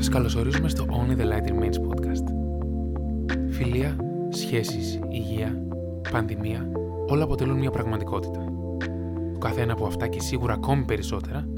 [0.00, 2.24] Σας καλωσορίζουμε στο Only the Light Remains podcast.
[3.50, 3.96] Φιλία,
[4.28, 5.62] σχέσεις, υγεία,
[6.10, 6.70] πανδημία,
[7.08, 8.44] όλα αποτελούν μια πραγματικότητα.
[9.32, 11.48] Το καθένα από αυτά και σίγουρα ακόμη περισσότερα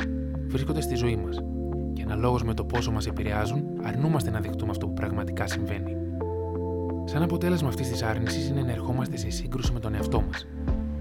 [0.47, 1.38] βρίσκονται στη ζωή μας
[1.92, 5.97] και αναλόγως με το πόσο μας επηρεάζουν, αρνούμαστε να δεχτούμε αυτό που πραγματικά συμβαίνει.
[7.05, 10.47] Σαν αποτέλεσμα αυτής της άρνησης είναι να ερχόμαστε σε σύγκρουση με τον εαυτό μας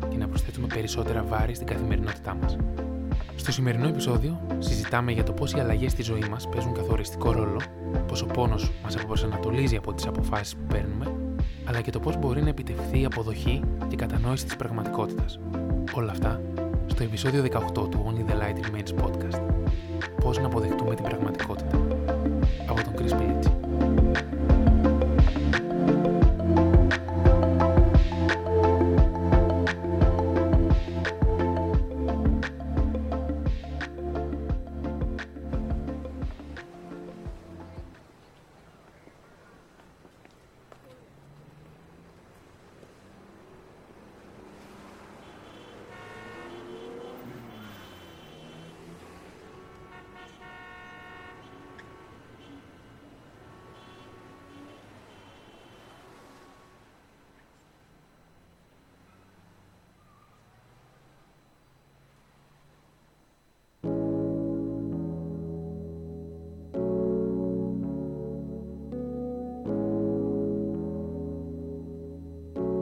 [0.09, 2.57] και να προσθέτουμε περισσότερα βάρη στην καθημερινότητά μας.
[3.41, 7.61] Στο σημερινό επεισόδιο συζητάμε για το πώς οι αλλαγές στη ζωή μας παίζουν καθοριστικό ρόλο,
[8.07, 11.15] πώ ο πόνος μας αποπροσανατολίζει από τις αποφάσεις που παίρνουμε,
[11.65, 15.39] αλλά και το πώς μπορεί να επιτευχθεί η αποδοχή και η κατανόηση της πραγματικότητας.
[15.93, 16.41] Όλα αυτά
[16.87, 19.41] στο επεισόδιο 18 του Only the Light Remains podcast.
[20.21, 21.87] Πώς να αποδεχτούμε την πραγματικότητα.
[22.67, 23.60] Από τον Chris Πιλίτσι.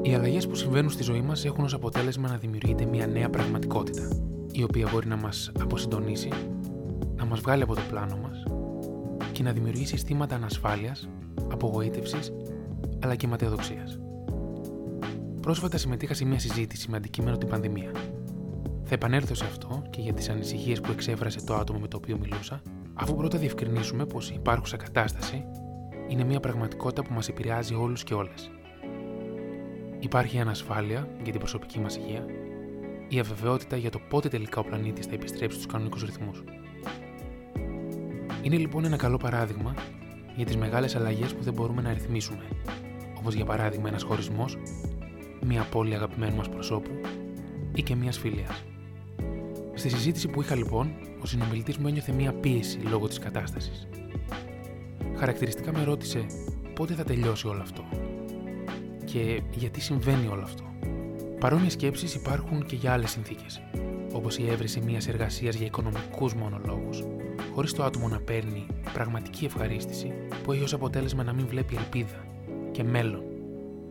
[0.10, 4.08] Οι αλλαγές που συμβαίνουν στη ζωή μας έχουν ως αποτέλεσμα να δημιουργείται μια νέα πραγματικότητα,
[4.52, 6.30] η οποία μπορεί να μας αποσυντονίσει,
[7.16, 8.44] να μας βγάλει από το πλάνο μας
[9.32, 11.10] και να δημιουργήσει αισθήματα ανασφάλειας,
[11.52, 12.34] απογοήτευσης
[13.04, 14.00] αλλά και ματαιοδοξίας.
[15.42, 17.92] Πρόσφατα συμμετείχα σε μια συζήτηση με αντικείμενο την πανδημία.
[18.84, 22.18] Θα επανέλθω σε αυτό και για τις ανησυχίες που εξέφρασε το άτομο με το οποίο
[22.18, 22.62] μιλούσα,
[22.94, 25.46] αφού πρώτα διευκρινίσουμε πως η υπάρχουσα κατάσταση
[26.08, 28.52] είναι μια πραγματικότητα που μας επηρεάζει όλους και όλες.
[30.00, 32.26] Υπάρχει ανασφάλεια για την προσωπική μας υγεία,
[33.08, 36.44] η αβεβαιότητα για το πότε τελικά ο πλανήτης θα επιστρέψει στους κανονικούς ρυθμούς.
[38.42, 39.74] Είναι λοιπόν ένα καλό παράδειγμα
[40.36, 42.44] για τις μεγάλες αλλαγές που δεν μπορούμε να ρυθμίσουμε,
[43.18, 44.58] όπως για παράδειγμα ένας χωρισμός,
[45.46, 46.92] μια πόλη αγαπημένου μας προσώπου
[47.74, 48.56] ή και μιας φιλία.
[49.74, 53.88] Στη συζήτηση που είχα λοιπόν, ο συνομιλητής μου ένιωθε μια πίεση λόγω της κατάστασης.
[55.18, 56.26] Χαρακτηριστικά με ρώτησε
[56.74, 57.84] πότε θα τελειώσει όλο αυτό
[59.12, 60.64] και γιατί συμβαίνει όλο αυτό;
[61.40, 63.62] Παρόμοιες σκέψεις υπάρχουν και για άλλες συνθήκες,
[64.14, 66.90] όπως η έβρεση μιας εργασίας για οικονομικούς μόνο λόγου,
[67.54, 72.26] χωρίς το άτομο να παίρνει πραγματική ευχαρίστηση που έχει ως αποτέλεσμα να μην βλέπει ελπίδα
[72.72, 73.24] και μέλλον,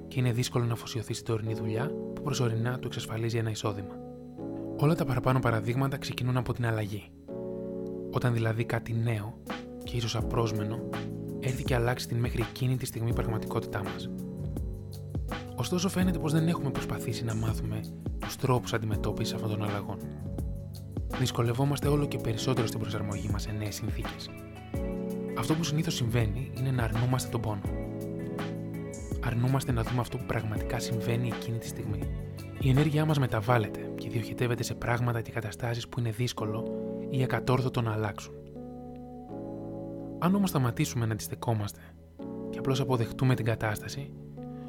[0.08, 3.96] και είναι δύσκολο να αφοσιωθεί στην τωρινή δουλειά που προσωρινά του εξασφαλίζει ένα εισόδημα.
[4.76, 7.10] Όλα τα παραπάνω παραδείγματα ξεκινούν από την αλλαγή.
[8.10, 9.38] Όταν δηλαδή κάτι νέο
[9.84, 10.88] και ίσως απρόσμενο
[11.40, 14.10] έρθει και αλλάξει την μέχρι εκείνη τη στιγμή πραγματικότητά μας.
[15.58, 17.80] Ωστόσο, φαίνεται πως δεν έχουμε προσπαθήσει να μάθουμε
[18.18, 19.98] τους τρόπους αντιμετώπισης αυτών των αλλαγών.
[21.18, 24.30] Δυσκολευόμαστε όλο και περισσότερο στην προσαρμογή μας σε νέες συνθήκες.
[25.38, 27.60] Αυτό που συνήθως συμβαίνει είναι να αρνούμαστε τον πόνο.
[29.24, 32.00] Αρνούμαστε να δούμε αυτό που πραγματικά συμβαίνει εκείνη τη στιγμή.
[32.60, 36.64] Η ενέργειά μας μεταβάλλεται και διοχετεύεται σε πράγματα και καταστάσεις που είναι δύσκολο
[37.10, 38.34] ή ακατόρθωτο να αλλάξουν.
[40.18, 41.80] Αν όμως σταματήσουμε να αντιστεκόμαστε
[42.50, 44.12] και απλώς αποδεχτούμε την κατάσταση,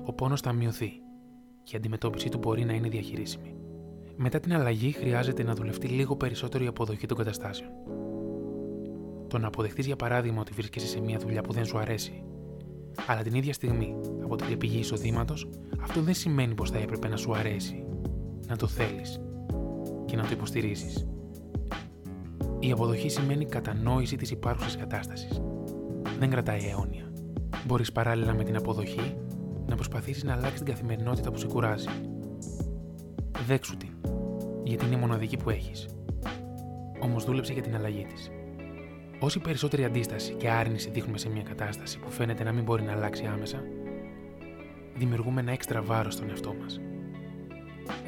[0.09, 0.91] ο πόνος θα μειωθεί
[1.63, 3.55] και η αντιμετώπιση του μπορεί να είναι διαχειρίσιμη.
[4.15, 7.71] Μετά την αλλαγή, χρειάζεται να δουλευτεί λίγο περισσότερο η αποδοχή των καταστάσεων.
[9.27, 12.23] Το να αποδεχτείς, για παράδειγμα, ότι βρίσκεσαι σε μια δουλειά που δεν σου αρέσει,
[13.07, 15.49] αλλά την ίδια στιγμή αποτελεί πηγή εισοδήματος,
[15.81, 17.85] αυτό δεν σημαίνει πως θα έπρεπε να σου αρέσει,
[18.47, 19.21] να το θέλεις
[20.05, 21.07] και να το υποστηρίζεις.
[22.59, 25.41] Η αποδοχή σημαίνει κατανόηση της υπάρχουσας κατάστασης.
[26.19, 27.11] Δεν κρατάει αιώνια.
[27.65, 29.15] Μπορείς παράλληλα με την αποδοχή
[29.69, 31.87] να προσπαθήσεις να αλλάξεις την καθημερινότητα που σε κουράζει.
[33.47, 33.89] Δέξου την,
[34.63, 35.87] γιατί είναι η μοναδική που έχεις.
[36.99, 38.31] Όμως δούλεψε για την αλλαγή της.
[39.19, 42.91] Όση περισσότερη αντίσταση και άρνηση δείχνουμε σε μια κατάσταση που φαίνεται να μην μπορεί να
[42.91, 43.63] αλλάξει άμεσα,
[44.95, 46.79] δημιουργούμε ένα έξτρα βάρος στον εαυτό μας.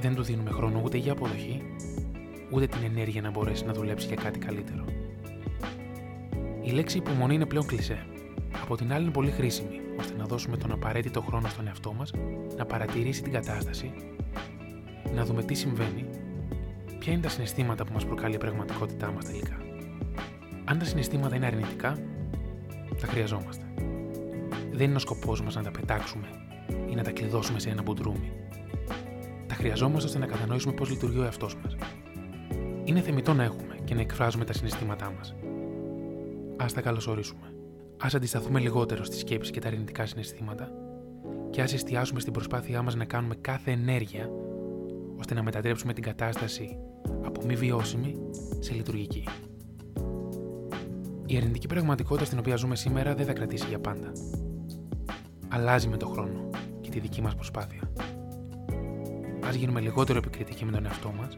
[0.02, 1.62] Δεν του δίνουμε χρόνο ούτε για αποδοχή,
[2.52, 4.86] ούτε την ενέργεια να μπορέσει να δουλέψει για κάτι καλύτερο.
[6.62, 8.06] Η λέξη υπομονή είναι πλέον κλεισέ.
[8.62, 9.81] Από την άλλη είναι πολύ χρήσιμη, ώστε
[10.21, 12.12] να δώσουμε τον απαραίτητο χρόνο στον εαυτό μας
[12.57, 13.94] να παρατηρήσει την κατάσταση,
[15.15, 16.06] να δούμε τι συμβαίνει,
[17.00, 19.57] ποια είναι τα συναισθήματα που μας προκαλεί η πραγματικότητά μας τελικά.
[20.65, 21.97] Αν τα συναισθήματα είναι αρνητικά,
[23.01, 23.65] τα χρειαζόμαστε.
[24.71, 26.27] Δεν είναι ο σκοπός μας να τα πετάξουμε
[26.89, 28.31] ή να τα κλειδώσουμε σε ένα μπουντρούμι.
[29.47, 31.75] Τα χρειαζόμαστε ώστε να κατανοήσουμε πώς λειτουργεί ο εαυτός μας.
[32.83, 35.35] Είναι θεμητό να έχουμε και να εκφράζουμε τα συναισθήματά μας.
[36.57, 37.50] Α τα καλωσορίσουμε.
[38.03, 40.71] Ας αντισταθούμε λιγότερο στη σκέψη και τα αρνητικά συναισθήματα
[41.50, 44.30] και ας εστιάσουμε στην προσπάθειά μας να κάνουμε κάθε ενέργεια
[45.19, 46.77] ώστε να μετατρέψουμε την κατάσταση
[47.24, 48.15] από μη βιώσιμη
[48.59, 49.27] σε λειτουργική.
[51.25, 54.12] Η αρνητική πραγματικότητα στην οποία ζούμε σήμερα δεν θα κρατήσει για πάντα.
[55.50, 56.50] Αλλάζει με τον χρόνο
[56.81, 57.92] και τη δική μας προσπάθεια.
[59.45, 61.38] Ας γίνουμε λιγότερο επικριτικοί με τον εαυτό μας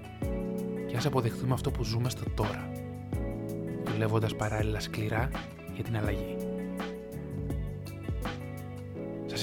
[0.87, 2.71] και ας αποδεχτούμε αυτό που ζούμε στο τώρα,
[3.83, 5.29] δουλεύοντας παράλληλα σκληρά
[5.73, 6.42] για την αλλαγή.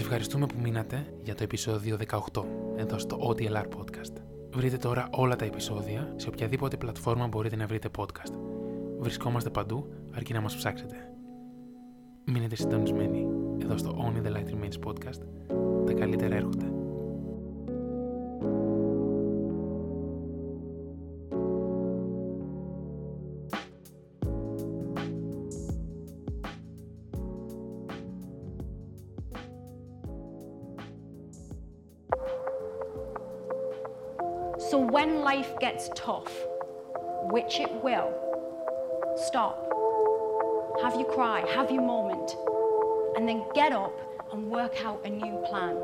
[0.01, 2.45] Σας ευχαριστούμε που μείνατε για το επεισόδιο 18
[2.77, 4.13] εδώ στο OTLR Podcast.
[4.53, 8.33] Βρείτε τώρα όλα τα επεισόδια σε οποιαδήποτε πλατφόρμα μπορείτε να βρείτε podcast.
[8.99, 11.13] Βρισκόμαστε παντού αρκεί να μας ψάξετε.
[12.25, 13.27] Μείνετε συντονισμένοι
[13.63, 15.21] εδώ στο Only the Light Remains podcast.
[15.87, 16.80] Τα καλύτερα έρχονται.
[34.69, 36.31] So when life gets tough,
[37.31, 38.13] which it will,
[39.17, 39.57] stop.
[40.83, 42.37] Have your cry, have your moment,
[43.17, 43.99] and then get up
[44.33, 45.77] and work out a new plan.